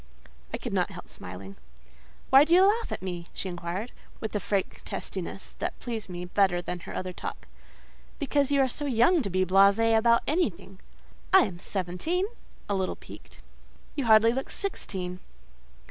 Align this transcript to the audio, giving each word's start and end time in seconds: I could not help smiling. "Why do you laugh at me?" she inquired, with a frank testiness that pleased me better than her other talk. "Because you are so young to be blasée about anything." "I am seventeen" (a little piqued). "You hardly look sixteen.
I 0.51 0.57
could 0.57 0.73
not 0.73 0.89
help 0.89 1.07
smiling. 1.07 1.57
"Why 2.31 2.43
do 2.43 2.55
you 2.55 2.65
laugh 2.65 2.91
at 2.91 3.03
me?" 3.03 3.27
she 3.35 3.49
inquired, 3.49 3.91
with 4.19 4.35
a 4.35 4.39
frank 4.39 4.81
testiness 4.83 5.53
that 5.59 5.79
pleased 5.79 6.09
me 6.09 6.25
better 6.25 6.59
than 6.59 6.79
her 6.79 6.95
other 6.95 7.13
talk. 7.13 7.47
"Because 8.17 8.49
you 8.51 8.61
are 8.61 8.67
so 8.67 8.87
young 8.87 9.21
to 9.21 9.29
be 9.29 9.45
blasée 9.45 9.95
about 9.95 10.23
anything." 10.25 10.79
"I 11.31 11.41
am 11.41 11.59
seventeen" 11.59 12.25
(a 12.67 12.73
little 12.73 12.95
piqued). 12.95 13.41
"You 13.95 14.05
hardly 14.07 14.33
look 14.33 14.49
sixteen. 14.49 15.19